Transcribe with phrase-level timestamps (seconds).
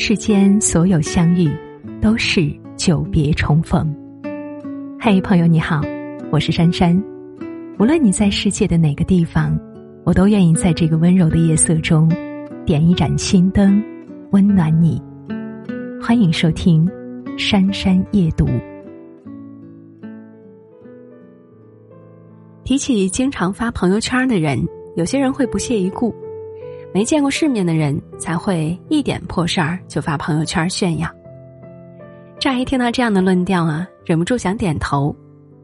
[0.00, 1.50] 世间所有相遇，
[2.00, 3.92] 都是久别重逢。
[5.00, 5.82] 嘿，朋友你好，
[6.30, 6.96] 我是珊珊。
[7.80, 9.58] 无论你在世界的哪个地方，
[10.04, 12.08] 我都愿意在这个温柔的夜色中，
[12.64, 13.82] 点一盏心灯，
[14.30, 15.02] 温暖你。
[16.00, 16.86] 欢迎收听
[17.36, 18.46] 《珊珊夜读》。
[22.62, 26.14] 提起经常发朋友圈的人，有些人会不屑一顾。
[26.98, 31.08] 没见过世面的人才会一点破事儿就发朋友圈炫耀。
[32.40, 35.14] 乍一听到这样的论调啊，忍不住想点头。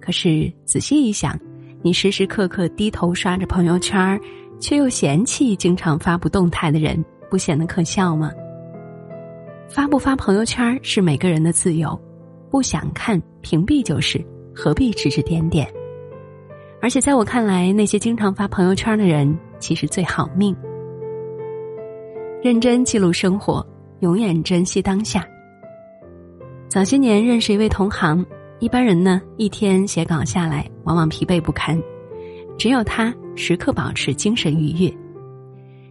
[0.00, 1.38] 可是仔细一想，
[1.82, 4.18] 你时时刻刻低头刷着朋友圈，
[4.58, 8.32] 却又嫌弃经常发布动态的人，不显得可笑吗？
[9.68, 12.00] 发不发朋友圈是每个人的自由，
[12.50, 14.18] 不想看屏蔽就是，
[14.54, 15.70] 何必指指点点？
[16.80, 20.56] 而且在我看来，那些经常发朋友圈的人其实最好命。
[22.40, 23.66] 认真记录生活，
[23.98, 25.26] 永远珍惜当下。
[26.68, 28.24] 早些年认识一位同行，
[28.60, 31.76] 一般人呢一天写稿下来，往往疲惫不堪，
[32.56, 34.94] 只有他时刻保持精神愉悦。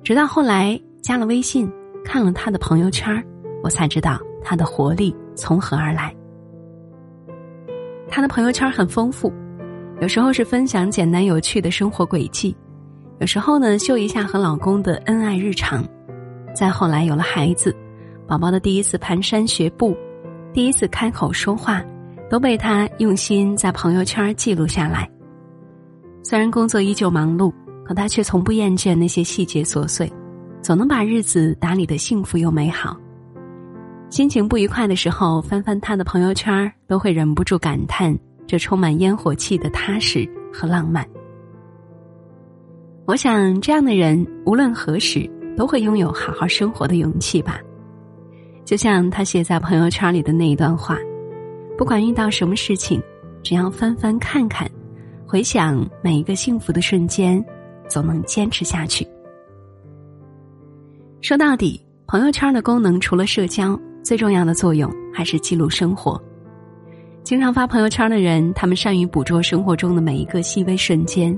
[0.03, 1.69] 直到后来加了微信，
[2.05, 3.21] 看了他的朋友圈，
[3.61, 6.15] 我才知道他的活力从何而来。
[8.07, 9.33] 他的朋友圈很丰富，
[9.99, 12.55] 有时候是分享简单有趣的生活轨迹，
[13.19, 15.85] 有时候呢秀一下和老公的恩爱日常。
[16.57, 17.71] 再后来有了孩子，
[18.25, 19.95] 宝宝的第一次蹒跚学步，
[20.51, 21.85] 第一次开口说话，
[22.31, 25.07] 都被他用心在朋友圈记录下来。
[26.23, 27.53] 虽然工作依旧忙碌，
[27.85, 30.11] 可他却从不厌倦那些细节琐碎，
[30.59, 32.97] 总能把日子打理的幸福又美好。
[34.09, 41.05] 心情不愉快的时候，翻翻他的朋友圈，都会忍不住感叹这充满烟火气的踏实和浪漫。
[43.05, 45.29] 我想，这样的人无论何时。
[45.57, 47.59] 都会拥有好好生活的勇气吧，
[48.63, 50.95] 就像他写在朋友圈里的那一段话：，
[51.75, 53.01] 不管遇到什么事情，
[53.41, 54.69] 只要翻翻看看，
[55.25, 57.43] 回想每一个幸福的瞬间，
[57.89, 59.05] 总能坚持下去。
[61.21, 66.21] 说到底，朋友圈的功能除了社交，最重要的作用还是记录生活。
[67.23, 71.37] 经常发朋友圈的人，他们善于捕捉生活中的每一个细微瞬间，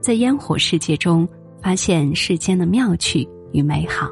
[0.00, 1.26] 在烟火世界中
[1.62, 3.26] 发现世间的妙趣。
[3.54, 4.10] 与美好，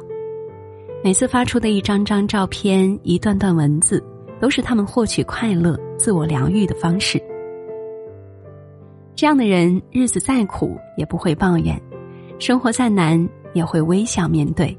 [1.03, 4.01] 每次发出的一张张照片、一段段文字，
[4.39, 7.21] 都是他们获取快乐、自我疗愈的方式。
[9.13, 11.79] 这样的人，日子再苦也不会抱怨，
[12.39, 14.75] 生活再难也会微笑面对。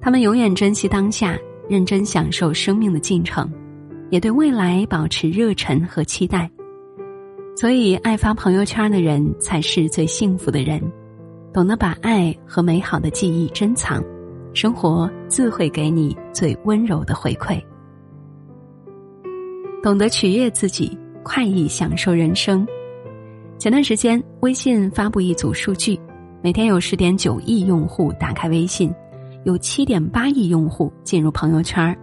[0.00, 1.36] 他们永远珍惜当下，
[1.68, 3.52] 认真享受生命的进程，
[4.10, 6.48] 也对未来保持热忱和期待。
[7.56, 10.80] 所以，爱发朋友圈的人才是最幸福的人。
[11.52, 14.02] 懂得把爱和美好的记忆珍藏，
[14.54, 17.62] 生活自会给你最温柔的回馈。
[19.82, 22.66] 懂得取悦自己，快意享受人生。
[23.58, 26.00] 前段时间，微信发布一组数据：
[26.40, 28.90] 每天有十点九亿用户打开微信，
[29.44, 31.94] 有七点八亿用户进入朋友圈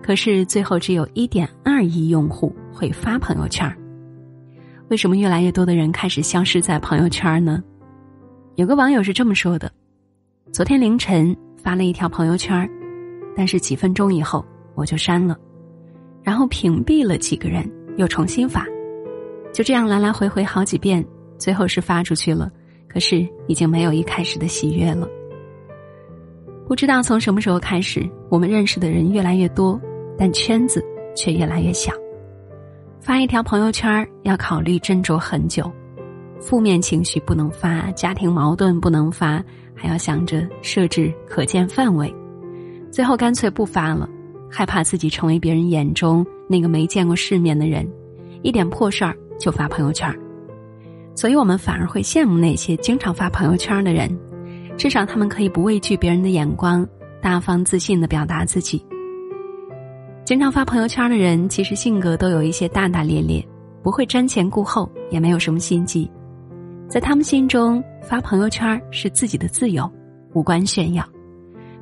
[0.00, 3.74] 可是最后只有一点二亿用户会发朋友圈
[4.88, 7.60] 为什么越来越多的人开始消失在朋友圈呢？
[8.56, 9.70] 有个网友是这么说的
[10.52, 12.70] ：“昨天凌晨发了一条朋友圈，
[13.36, 14.44] 但是几分钟以后
[14.76, 15.36] 我就删了，
[16.22, 18.64] 然后屏蔽了几个人，又重新发，
[19.52, 21.04] 就这样来来回回好几遍，
[21.36, 22.48] 最后是发出去了，
[22.86, 25.08] 可是已经没有一开始的喜悦了。
[26.68, 29.80] 不知道从什么时候开始，我们认识的人越来越多，
[30.16, 30.80] 但圈子
[31.16, 31.92] 却越来越小。
[33.00, 35.68] 发一条朋友圈要考虑斟酌很久。”
[36.44, 39.42] 负面情绪不能发，家庭矛盾不能发，
[39.74, 42.14] 还要想着设置可见范围，
[42.92, 44.06] 最后干脆不发了，
[44.50, 47.90] 害怕自己成为别人眼中那个没见过世面的人，
[48.42, 50.14] 一点破事儿就发朋友圈
[51.14, 54.14] 所以我们反而会羡慕那些经常发朋友圈的人，
[54.76, 56.86] 至少他们可以不畏惧别人的眼光，
[57.22, 58.84] 大方自信的表达自己。
[60.26, 63.42] 经常发朋友圈的人，其实性格都有一些大大咧咧，
[63.82, 66.10] 不会瞻前顾后，也没有什么心机。
[66.94, 69.92] 在他们心中，发朋友圈是自己的自由，
[70.32, 71.04] 无关炫耀，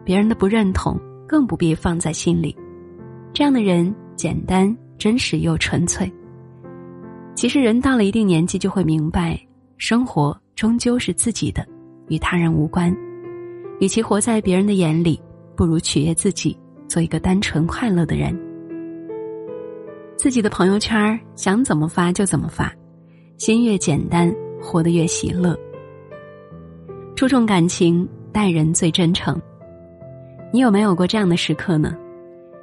[0.06, 0.98] 别人的不认同
[1.28, 2.56] 更不必放在心里。
[3.34, 6.10] 这样的人简单、真实又纯粹。
[7.34, 9.38] 其实，人到了一定年纪就会明白，
[9.76, 11.62] 生活终究是自己的，
[12.08, 12.90] 与他人无关。
[13.80, 15.20] 与其活在别人的眼里，
[15.54, 18.34] 不如取悦自己，做一个单纯快乐的人。
[20.16, 22.72] 自己的朋友圈想怎么发就怎么发，
[23.36, 24.34] 心越简单。
[24.62, 25.58] 活得越喜乐，
[27.16, 29.38] 注重感情，待人最真诚。
[30.52, 31.96] 你有没有过这样的时刻呢？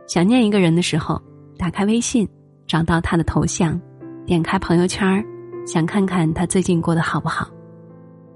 [0.08, 1.22] 想念一个人的时候，
[1.58, 2.28] 打开微信，
[2.66, 3.80] 找到他的头像，
[4.26, 5.24] 点开朋友圈
[5.68, 7.50] 想看看他最近过得好不好。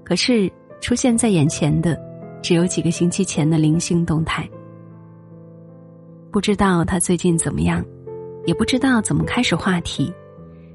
[0.04, 1.98] 可是出现在眼前的，
[2.42, 4.48] 只有几个星期前的零星动态。
[6.30, 7.82] 不知道他最近怎么样，
[8.44, 10.12] 也不知道怎么开始话题，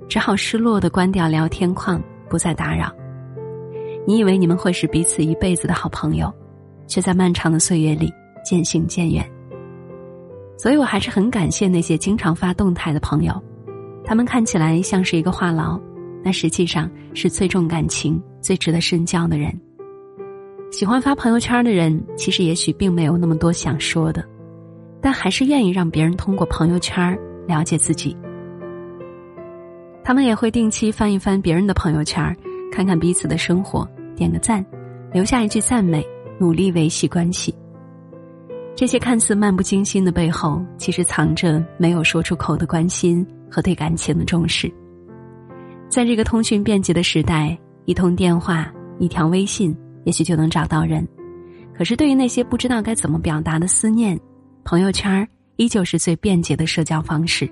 [0.07, 2.89] 只好失落的关掉聊天框，不再打扰。
[4.07, 6.33] 你以为你们会是彼此一辈子的好朋友，
[6.87, 8.11] 却在漫长的岁月里
[8.45, 9.23] 渐行渐远。
[10.57, 13.33] 所以我还是很感谢那些经常发动态的朋友，
[14.03, 15.79] 他们看起来像是一个话痨，
[16.23, 19.53] 但实际上是最重感情、最值得深交的人。
[20.71, 24.23] 喜欢发朋友圈的人，其实也许并没有那么多想说的，
[25.01, 27.17] 但还是愿意让别人通过朋友圈
[27.47, 28.15] 了解自己。
[30.03, 32.35] 他们也会定期翻一翻别人的朋友圈，
[32.71, 34.65] 看看彼此的生活，点个赞，
[35.13, 36.05] 留下一句赞美，
[36.39, 37.53] 努力维系关系。
[38.75, 44.71] 这些看似漫不经心的背后，其实藏着没有说出口的关心和对感情的重视。
[45.89, 49.75] 在这个通讯便捷的时代，一通电话、一条微信，
[50.05, 51.05] 也许就能找到人。
[51.75, 54.17] 可是，对于那些不知道该怎么表达的思念，
[54.63, 57.51] 朋友圈依旧是最便捷的社交方式。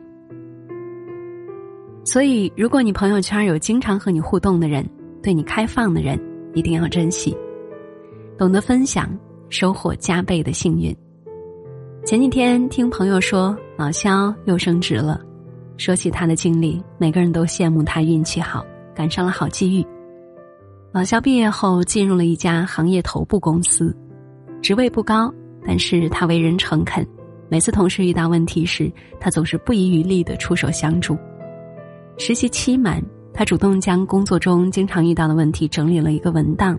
[2.07, 4.89] 所以，如果你朋友圈有经常和你互动的人，
[5.21, 6.17] 对你开放的人，
[6.53, 7.35] 一定要珍惜，
[8.37, 9.13] 懂得分享，
[9.49, 10.95] 收获加倍的幸运。
[12.05, 15.19] 前几天听朋友说老肖又升职了，
[15.75, 18.65] 说起他的经历，每个人都羡慕他运气好，
[18.95, 19.85] 赶上了好机遇。
[20.93, 23.93] 老肖毕业后进入了一家行业头部公司，
[24.61, 25.29] 职位不高，
[25.65, 27.05] 但是他为人诚恳，
[27.49, 28.89] 每次同事遇到问题时，
[29.19, 31.17] 他总是不遗余力的出手相助。
[32.17, 36.77] 实习期满，他主动将工作中经常遇到的问题整理了一个文档，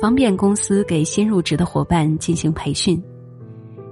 [0.00, 3.00] 方便公司给新入职的伙伴进行培训。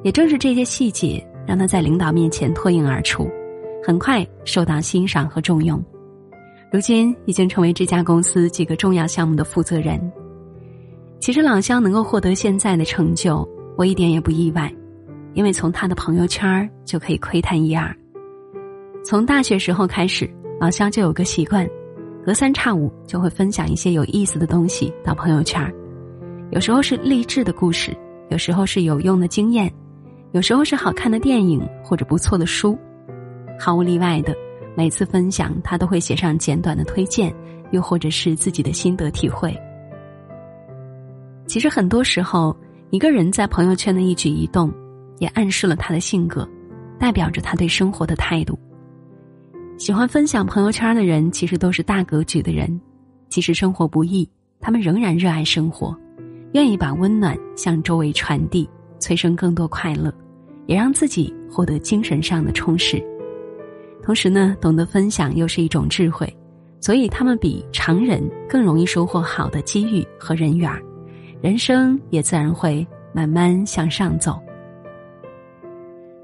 [0.02, 3.28] 也正是这些细节，让他在领导面前脱颖而出，
[3.84, 5.82] 很快受到欣赏和重用。
[6.72, 10.00] 如今已经成为这家公司几个重要项目的负责人。
[11.20, 13.46] 其实老肖能够获得现在的成就，
[13.76, 14.72] 我一点也不意外，
[15.34, 17.94] 因为从他的朋友圈就可以窥探一二。
[19.04, 21.68] 从大学时候开始，老肖就有个习惯，
[22.24, 25.62] 隔三差五就会分享一些有意思的东西到朋友圈，
[26.50, 27.94] 有时候是励志的故事，
[28.30, 29.72] 有时候是有用的经验。
[30.32, 32.76] 有时候是好看的电影或者不错的书，
[33.58, 34.34] 毫无例外的，
[34.74, 37.34] 每次分享他都会写上简短的推荐，
[37.70, 39.56] 又或者是自己的心得体会。
[41.46, 42.54] 其实很多时候，
[42.90, 44.70] 一个人在朋友圈的一举一动，
[45.18, 46.46] 也暗示了他的性格，
[46.98, 48.58] 代表着他对生活的态度。
[49.78, 52.80] 喜欢分享朋友圈的人，其实都是大格局的人，
[53.28, 54.28] 即使生活不易，
[54.58, 55.96] 他们仍然热爱生活，
[56.54, 58.68] 愿意把温暖向周围传递，
[58.98, 60.12] 催生更多快乐。
[60.66, 63.00] 也让自己获得精神上的充实，
[64.02, 66.26] 同时呢，懂得分享又是一种智慧，
[66.80, 70.68] 所以他们比常人更容易收获好的机遇和人缘，
[71.40, 74.42] 人生也自然会慢慢向上走。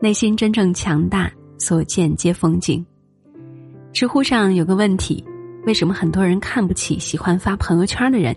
[0.00, 2.84] 内心真正强大，所见皆风景。
[3.92, 5.22] 知乎上有个问题：
[5.66, 8.34] 为什么很多人看不起喜欢发朋友圈的人？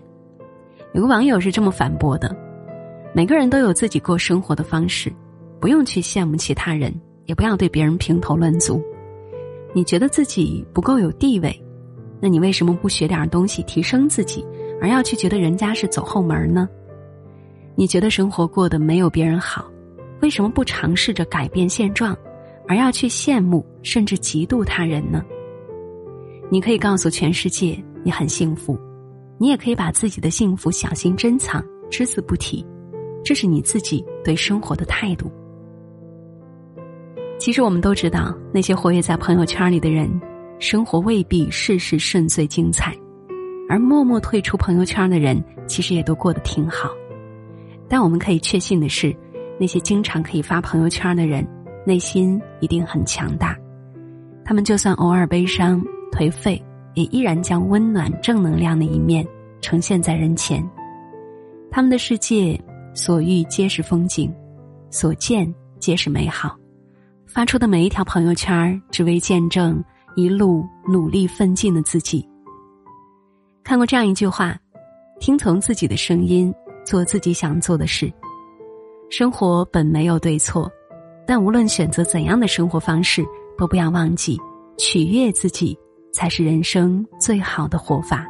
[0.92, 2.36] 有个网友是这么反驳的：
[3.14, 5.10] 每个人都有自己过生活的方式。
[5.58, 6.94] 不用去羡慕其他人，
[7.24, 8.82] 也不要对别人评头论足。
[9.72, 11.64] 你觉得自己不够有地位，
[12.20, 14.46] 那你为什么不学点东西提升自己，
[14.80, 16.68] 而要去觉得人家是走后门呢？
[17.74, 19.66] 你觉得生活过得没有别人好，
[20.20, 22.14] 为什么不尝试着改变现状，
[22.68, 25.24] 而要去羡慕甚至嫉妒他人呢？
[26.50, 28.78] 你可以告诉全世界你很幸福，
[29.38, 32.64] 你也可以把自己的幸福小心珍藏，只字不提，
[33.24, 35.30] 这是你自己对生活的态度。
[37.38, 40.08] 其实我们都知道，那些活跃在朋友圈里的人，
[40.58, 42.92] 生活未必事事顺遂精彩；
[43.68, 46.90] 而默默退出朋友圈的人，其实也都过得挺好。
[47.88, 49.14] 但我们可以确信的是，
[49.58, 51.46] 那些经常可以发朋友圈的人，
[51.84, 53.56] 内心一定很强大。
[54.44, 55.84] 他们就算偶尔悲伤
[56.16, 56.60] 颓废，
[56.94, 59.26] 也依然将温暖正能量的一面
[59.60, 60.66] 呈现在人前。
[61.70, 62.58] 他们的世界，
[62.94, 64.34] 所遇皆是风景，
[64.88, 66.56] 所见皆是美好。
[67.26, 72.26] 发出的每一条朋友圈，只为见证一路努力奋进的自己。
[73.62, 74.58] 看过这样一句话：
[75.20, 76.50] 听从自己的声音，
[76.82, 78.10] 做自己想做的事。
[79.10, 80.70] 生活本没有对错，
[81.26, 83.22] 但无论选择怎样的生活方式，
[83.58, 84.40] 都不要忘记
[84.78, 85.78] 取悦自己，
[86.16, 88.26] 才是人生最好的活法。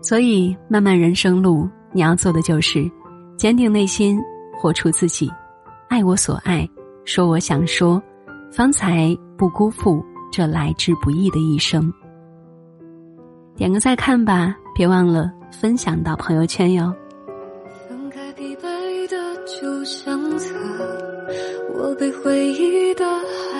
[0.00, 2.88] 所以，漫漫人生路，你要做的就是
[3.36, 4.22] 坚定内心，
[4.56, 5.28] 活出自己，
[5.88, 6.68] 爱我所爱。
[7.04, 8.00] 说我想说，
[8.52, 11.92] 方才不辜负这来之不易的一生。
[13.56, 16.94] 点个再看吧，别忘了分享到朋友圈哟。
[17.88, 20.54] 翻开疲惫的旧相册，
[21.74, 23.55] 我被回忆的海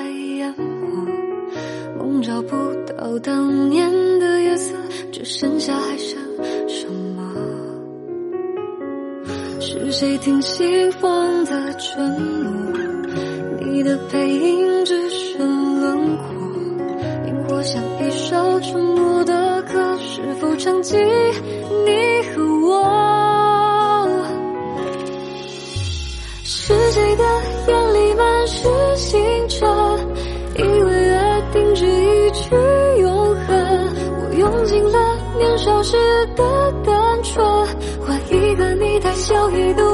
[2.23, 2.57] 找不
[2.87, 4.75] 到当年的夜色，
[5.13, 6.19] 只剩下还剩
[6.69, 7.23] 什么？
[9.61, 12.03] 是谁听信风的承
[12.43, 12.73] 诺？
[13.61, 16.27] 你的背影只剩轮廓，
[17.27, 24.09] 萤火像一首沉默的歌，是否唱起你和我？
[26.45, 27.25] 是谁的
[27.69, 30.06] 眼里满是星辰？
[31.77, 32.57] 是一句
[33.03, 33.55] 永恒，
[34.19, 34.99] 我用尽了
[35.37, 35.95] 年少时
[36.35, 37.47] 的单纯，
[38.01, 39.85] 换一个你带笑意的